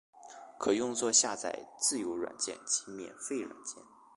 [0.57, 3.83] 可用作下载自由软件及免费软件。